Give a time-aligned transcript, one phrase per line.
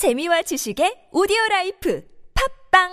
[0.00, 2.02] 재미와 지식의 오디오 life
[2.72, 2.88] 팟빵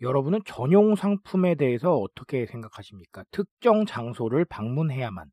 [0.00, 3.24] 여러분은 전용 상품에 대해서 어떻게 생각하십니까?
[3.32, 5.26] 특정 장소를 방문해야만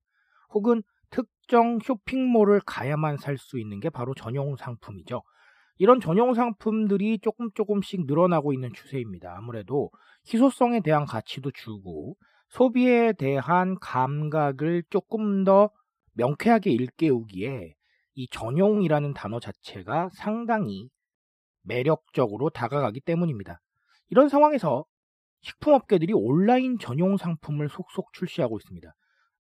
[0.56, 0.82] 혹은
[1.12, 5.22] 특정 쇼핑몰을 가야만 살 수 있는 게 바로 전용 상품이죠.
[5.78, 9.36] 이런 전용 상품들이 조금 조금씩 늘어나고 있는 추세입니다.
[9.38, 9.92] 아무래도
[10.26, 12.18] 희소성에 대한 가치도 주고
[12.50, 15.70] 소비에 대한 감각을 조금 더
[16.14, 17.76] 명쾌하게 일깨우기에
[18.16, 20.90] 이 전용이라는 단어 자체가 상당히
[21.64, 23.60] 매력적으로 다가가기 때문입니다.
[24.10, 24.86] 이런 상황에서
[25.42, 28.92] 식품업계들이 온라인 전용 상품을 속속 출시하고 있습니다.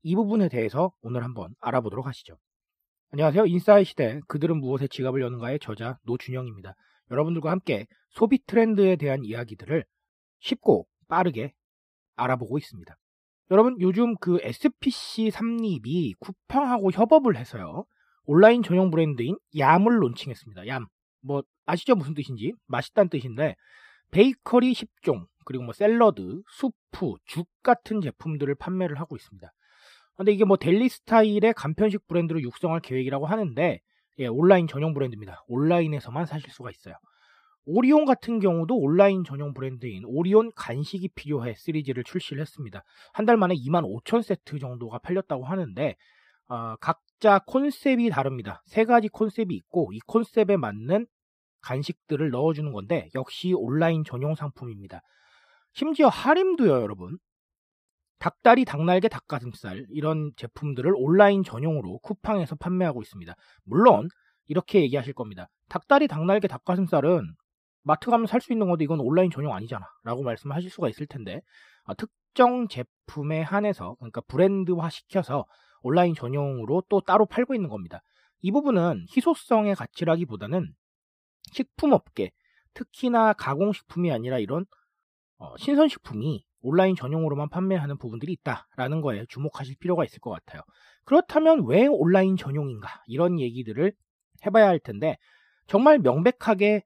[0.03, 2.37] 이 부분에 대해서 오늘 한번 알아보도록 하시죠.
[3.11, 3.45] 안녕하세요.
[3.45, 6.75] 인사이 시대 그들은 무엇에 지갑을 여는가의 저자 노준영입니다.
[7.09, 9.85] 여러분들과 함께 소비 트렌드에 대한 이야기들을
[10.39, 11.53] 쉽고 빠르게
[12.15, 12.95] 알아보고 있습니다.
[13.51, 17.85] 여러분 요즘 그 SPC 삼립이 쿠팡하고 협업을 해서요.
[18.25, 20.67] 온라인 전용 브랜드인 얌을 론칭했습니다.
[20.67, 20.85] 얌.
[21.21, 22.53] 뭐 아시죠 무슨 뜻인지?
[22.67, 23.55] 맛있다는 뜻인데
[24.11, 29.49] 베이커리 10종 그리고 뭐 샐러드, 수프, 죽 같은 제품들을 판매를 하고 있습니다.
[30.17, 33.79] 근데 이게 뭐 델리 스타일의 간편식 브랜드로 육성할 계획이라고 하는데
[34.19, 35.43] 예, 온라인 전용 브랜드입니다.
[35.47, 36.95] 온라인에서만 사실 수가 있어요.
[37.67, 42.83] 오리온 같은 경우도 온라인 전용 브랜드인 오리온 간식이 필요해 시리즈를 출시를 했습니다.
[43.13, 45.95] 한 달 만에 2만 5천 세트 정도가 팔렸다고 하는데
[46.47, 48.63] 어, 각자 콘셉이 다릅니다.
[48.65, 51.07] 세 가지 콘셉이 있고 이 콘셉에 맞는
[51.61, 55.01] 간식들을 넣어주는 건데 역시 온라인 전용 상품입니다.
[55.73, 57.17] 심지어 하림도요, 여러분.
[58.19, 63.35] 닭다리, 닭날개, 닭가슴살 이런 제품들을 온라인 전용으로 쿠팡에서 판매하고 있습니다.
[63.65, 64.07] 물론
[64.47, 65.49] 이렇게 얘기하실 겁니다.
[65.69, 67.35] 닭다리, 닭날개, 닭가슴살은
[67.83, 71.41] 마트 가면 살 수 있는 건데 이건 온라인 전용 아니잖아 라고 말씀하실 수가 있을 텐데
[71.83, 75.45] 어, 특정 제품에 한해서 그러니까 브랜드화 시켜서
[75.81, 78.01] 온라인 전용으로 또 따로 팔고 있는 겁니다.
[78.41, 80.73] 이 부분은 희소성의 가치라기보다는
[81.53, 82.31] 식품업계,
[82.73, 84.65] 특히나 가공식품이 아니라 이런
[85.37, 90.61] 어, 신선식품이 온라인 전용으로만 판매하는 부분들이 있다라는 거에 주목하실 필요가 있을 것 같아요.
[91.05, 93.01] 그렇다면 왜 온라인 전용인가?
[93.07, 93.93] 이런 얘기들을
[94.45, 95.17] 해봐야 할 텐데
[95.67, 96.83] 정말 명백하게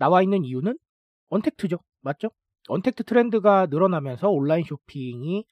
[0.00, 0.78] 나와 있는 이유는
[1.28, 1.78] 언택트죠.
[2.00, 2.30] 맞죠?
[2.68, 5.44] 언택트 트렌드가 늘어나면서 온라인 쇼핑이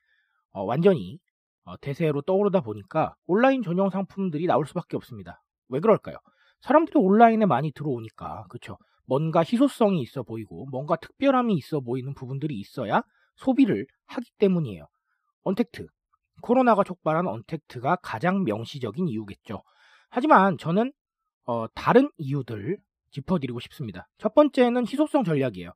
[0.52, 1.18] 어, 완전히
[1.64, 5.42] 어, 대세로 떠오르다 보니까 온라인 전용 상품들이 나올 수밖에 없습니다.
[5.68, 6.16] 왜 그럴까요?
[6.62, 8.78] 사람들이 온라인에 많이 들어오니까 그렇죠.
[9.04, 13.02] 뭔가 희소성이 있어 보이고 뭔가 특별함이 있어 보이는 부분들이 있어야
[13.36, 14.86] 소비를 하기 때문이에요.
[15.44, 15.86] 언택트.
[16.40, 19.62] 코로나가 촉발한 언택트가 가장 명시적인 이유겠죠.
[20.08, 20.92] 하지만 저는
[21.44, 22.78] 어, 다른 이유들
[23.10, 24.08] 짚어드리고 싶습니다.
[24.18, 25.72] 첫 번째는 희소성 전략이에요.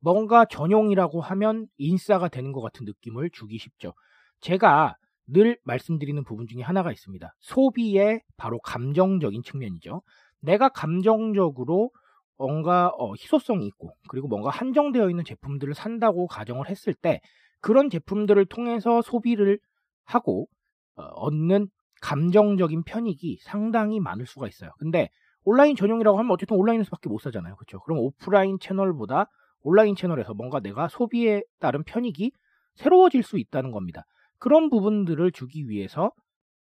[0.00, 3.94] 뭔가 전용이라고 하면 인싸가 되는 것 같은 느낌을 주기 쉽죠.
[4.40, 7.34] 제가 늘 말씀드리는 부분 중에 하나가 있습니다.
[7.40, 10.02] 소비의 바로 감정적인 측면이죠.
[10.40, 11.90] 내가 감정적으로
[12.36, 17.20] 뭔가 어, 희소성이 있고 그리고 뭔가 한정되어 있는 제품들을 산다고 가정을 했을 때
[17.60, 19.60] 그런 제품들을 통해서 소비를
[20.04, 20.48] 하고
[20.96, 21.68] 어, 얻는
[22.00, 24.72] 감정적인 편익이 상당히 많을 수가 있어요.
[24.78, 25.08] 근데
[25.44, 27.56] 온라인 전용이라고 하면 어쨌든 온라인에서밖에 못 사잖아요.
[27.56, 27.80] 그렇죠?
[27.80, 29.26] 그럼 오프라인 채널보다
[29.62, 32.32] 온라인 채널에서 뭔가 내가 소비에 따른 편익이
[32.74, 34.04] 새로워질 수 있다는 겁니다.
[34.38, 36.12] 그런 부분들을 주기 위해서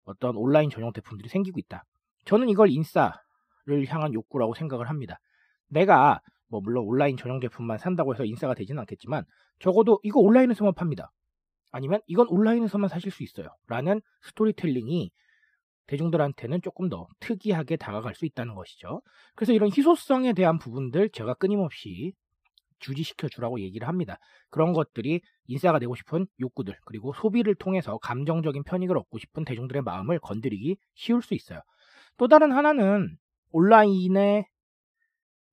[0.03, 1.84] 어떤 온라인 전용 제품들이 생기고 있다.
[2.25, 5.20] 저는 이걸 인싸를 향한 욕구라고 생각을 합니다.
[5.68, 9.24] 내가 뭐 물론 온라인 전용 제품만 산다고 해서 인싸가 되지는 않겠지만
[9.59, 11.12] 적어도 이거 온라인에서만 팝니다.
[11.72, 13.47] 아니면 이건 온라인에서만 사실 수 있어요.
[13.68, 15.12] 라는 스토리텔링이
[15.88, 19.02] 대중들한테는 조금 더 특이하게 다가갈 수 있다는 것이죠.
[19.36, 22.14] 그래서 이런 희소성에 대한 부분들 제가 끊임없이
[22.80, 24.18] 주지시켜 주라고 얘기를 합니다.
[24.50, 30.20] 그런 것들이 인싸가 되고 싶은 욕구들, 그리고 소비를 통해서 감정적인 편익을 얻고 싶은 대중들의 마음을
[30.20, 31.62] 건드리기 쉬울 수 있어요.
[32.18, 33.18] 또 다른 하나는
[33.52, 34.46] 온라인의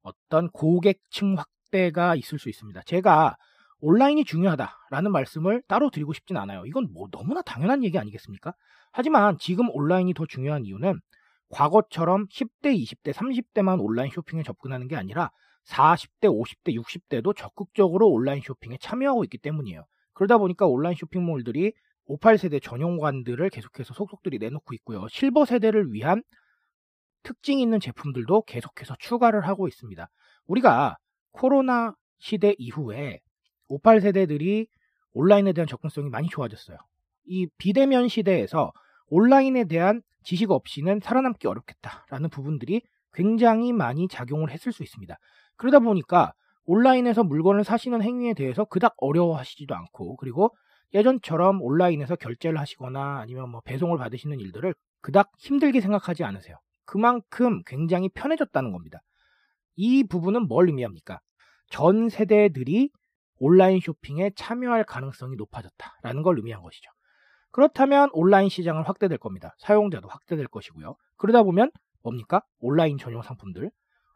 [0.03, 2.83] 어떤 고객층 확대가 있을 수 있습니다.
[2.87, 3.37] 제가
[3.81, 6.65] 온라인이 중요하다라는 말씀을 따로 드리고 싶진 않아요.
[6.67, 8.55] 이건 뭐 너무나 당연한 얘기 아니겠습니까?
[8.93, 11.01] 하지만 지금 온라인이 더 중요한 이유는
[11.51, 15.31] 과거처럼 10대, 20대, 30대만 온라인 쇼핑에 접근하는 게 아니라
[15.67, 19.85] 40대, 50대, 60대도 적극적으로 온라인 쇼핑에 참여하고 있기 때문이에요.
[20.13, 21.73] 그러다 보니까 온라인 쇼핑몰들이
[22.09, 25.07] 58세대 전용관들을 계속해서 속속들이 내놓고 있고요.
[25.09, 26.23] 실버 세대를 위한
[27.23, 30.09] 특징 있는 제품들도 계속해서 추가를 하고 있습니다.
[30.47, 30.97] 우리가
[31.33, 33.21] 코로나 시대 이후에
[33.69, 34.67] 58 세대들이
[35.13, 36.77] 온라인에 대한 접근성이 많이 좋아졌어요.
[37.27, 38.73] 이 비대면 시대에서
[39.09, 42.83] 온라인에 대한 지식 없이는 살아남기 어렵겠다라는 부분들이
[43.13, 45.17] 굉장히 많이 작용을 했을 수 있습니다.
[45.57, 46.35] 그러다 보니까
[46.65, 50.55] 온라인에서 물건을 사시는 행위에 대해서 그닥 어려워하시지도 않고 그리고
[50.93, 56.57] 예전처럼 온라인에서 결제를 하시거나 아니면 뭐 배송을 받으시는 일들을 그닥 힘들게 생각하지 않으세요.
[56.85, 59.01] 그만큼 굉장히 편해졌다는 겁니다.
[59.77, 61.21] 이 부분은 뭘 의미합니까?
[61.71, 62.91] 전 세대들이
[63.39, 66.91] 온라인 쇼핑에 참여할 가능성이 높아졌다라는 걸 의미한 것이죠.
[67.51, 69.55] 그렇다면 온라인 시장은 확대될 겁니다.
[69.59, 70.97] 사용자도 확대될 것이고요.
[71.17, 71.71] 그러다 보면
[72.03, 72.43] 뭡니까?
[72.61, 73.71] 온라인 전용 상품들.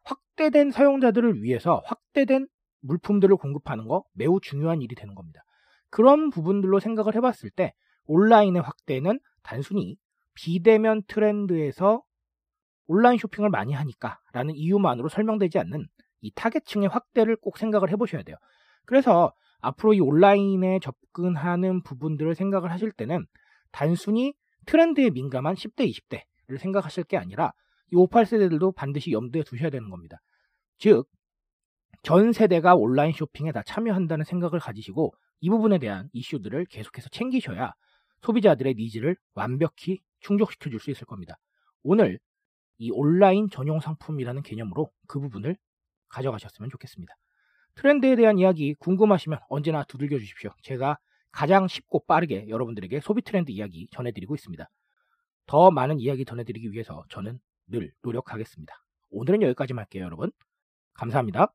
[0.04, 2.48] 확대된 사용자들을 위해서 확대된
[2.80, 5.42] 물품들을 공급하는 거 매우 중요한 일이 되는 겁니다.
[5.90, 7.74] 그런 부분들로 생각을 해봤을 때
[8.06, 9.96] 온라인의 확대는 단순히
[10.34, 12.02] 비대면 트렌드에서
[12.86, 15.86] 온라인 쇼핑을 많이 하니까 라는 이유만으로 설명되지 않는
[16.20, 18.36] 이 타겟층의 확대를 꼭 생각을 해보셔야 돼요.
[18.84, 23.26] 그래서 앞으로 이 온라인에 접근하는 부분들을 생각을 하실 때는
[23.70, 24.34] 단순히
[24.66, 27.52] 트렌드에 민감한 10대, 20대를 생각하실 게 아니라
[27.92, 30.18] 이 58세대들도 반드시 염두에 두셔야 되는 겁니다.
[30.78, 31.08] 즉,
[32.02, 37.72] 전 세대가 온라인 쇼핑에 다 참여한다는 생각을 가지시고 이 부분에 대한 이슈들을 계속해서 챙기셔야
[38.22, 41.36] 소비자들의 needs를 완벽히 충족시켜 줄 수 있을 겁니다.
[41.82, 42.18] 오늘
[42.78, 45.56] 이 온라인 전용 상품이라는 개념으로 그 부분을
[46.08, 47.14] 가져가셨으면 좋겠습니다.
[47.74, 50.50] 트렌드에 대한 이야기 궁금하시면 언제나 두들겨 주십시오.
[50.62, 50.98] 제가
[51.30, 54.68] 가장 쉽고 빠르게 여러분들에게 소비 트렌드 이야기 전해드리고 있습니다.
[55.46, 58.74] 더 많은 이야기 전해드리기 위해서 저는 늘 노력하겠습니다.
[59.10, 60.30] 오늘은 여기까지만 할게요, 여러분.
[60.94, 61.52] 감사합니다.